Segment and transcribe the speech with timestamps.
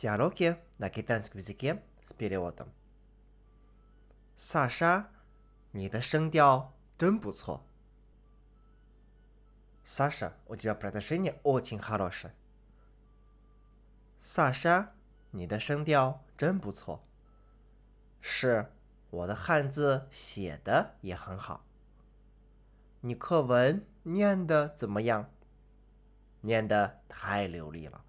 [0.00, 2.72] Диалоги на китайском языке с переводом.
[4.34, 5.08] Саша,
[5.72, 7.62] 你的声调真不错。
[9.84, 12.32] Саша, у тебя произношение очень хорошее.
[14.22, 14.88] Саша,
[15.32, 17.04] 你的声调真不错。
[18.22, 18.72] 是，
[19.10, 21.62] 我的汉字写的也很好。
[23.02, 25.28] 你课文念的怎么样？
[26.40, 28.02] 念的太流利了。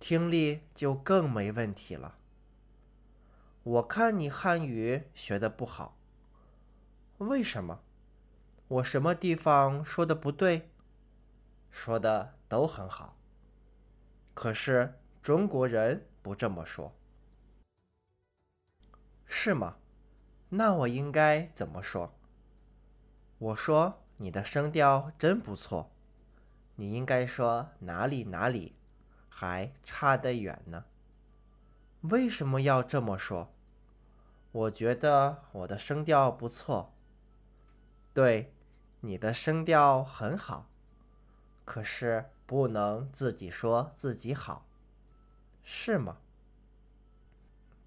[0.00, 2.16] 听力就更没问题了。
[3.62, 5.98] 我看你汉语学的不好，
[7.18, 7.80] 为什么？
[8.66, 10.70] 我什么地方说的不对？
[11.70, 13.18] 说的都很好。
[14.32, 16.94] 可是中国人不这么说，
[19.26, 19.76] 是吗？
[20.48, 22.14] 那我应该怎么说？
[23.38, 25.92] 我说你的声调真不错。
[26.76, 28.74] 你应该说哪里哪里。
[29.39, 30.85] 还差得远呢。
[32.01, 33.51] 为什么要这么说？
[34.51, 36.93] 我觉得我的声调不错。
[38.13, 38.53] 对，
[39.01, 40.67] 你的声调很好，
[41.65, 44.65] 可是不能自己说自己好，
[45.63, 46.17] 是吗？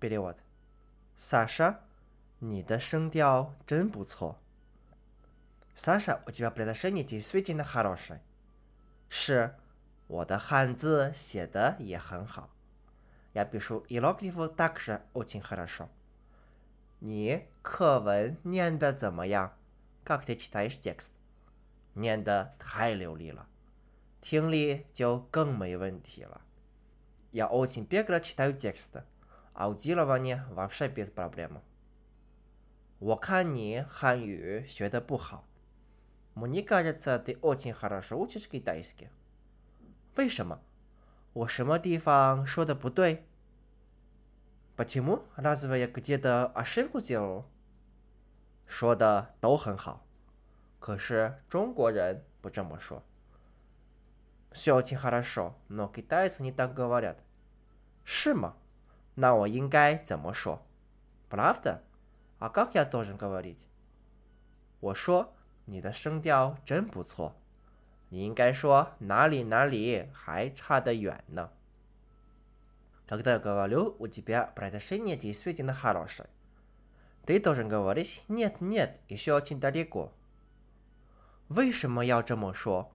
[0.00, 1.76] Перевод，Саша，
[2.40, 4.38] 你的声调真不错。
[5.74, 8.20] Саша，у тебя произношение действительно хорошее。
[9.08, 9.54] 是。
[10.12, 12.50] 我的汉字写的也很好。
[13.34, 15.88] Я пишу и логику также очень хорошо。
[17.00, 19.52] 你课文念的怎么样？
[20.04, 21.10] Как ты читаешь текст？
[21.94, 23.46] 念的太流利了，
[24.20, 26.40] 听力就更没问题了。
[27.32, 29.02] Я очень бегло читаю текст.
[29.54, 31.60] Аудирование вообще без проблем.
[33.00, 35.44] 我看你汉语学的不好。
[36.34, 39.08] Мне кажется, ты очень хорошо учишь китайский.
[40.16, 40.60] 为什么？
[41.32, 43.24] 我什么地方说的不对？
[44.76, 47.44] Почему разве я где-то ошибку сделал？
[48.66, 50.06] 说的都很好，
[50.78, 53.02] 可是中国人不这么说。
[54.50, 57.16] Все очень хорошо, но китайцы не так говорят。
[58.04, 58.56] 是吗？
[59.14, 60.62] 那我应该怎么说？
[61.28, 61.80] Правда?
[62.38, 63.58] А как я должен говорить？
[64.80, 65.34] 我说
[65.66, 67.34] 你的声调真不错。
[68.12, 71.50] 你应该说哪里哪里还差得远呢。
[73.06, 76.28] Когда я говорю, у тебя произношение действительно хорошее.
[77.24, 80.12] Ты должен говорить нет, нет, еще очень далеко.
[81.48, 82.90] 为什么要这么说？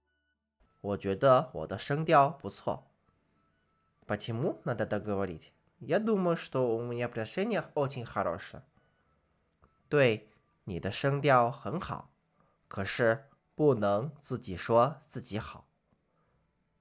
[0.80, 2.84] 我觉得我的声调不错。
[4.06, 5.52] Почему надо так говорить?
[5.80, 8.62] Я думаю, что у меня произношение очень хорошее.
[9.88, 10.28] 对，
[10.64, 12.10] 你的声调很好，
[12.68, 13.24] 可是。
[13.58, 15.66] 不能自己说自己好。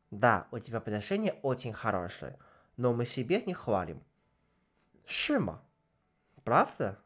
[0.09, 2.37] Да, у тебя произношение очень хорошее,
[2.75, 4.01] но мы себе не хвалим.
[5.05, 5.61] 是吗？
[6.43, 6.99] Правда?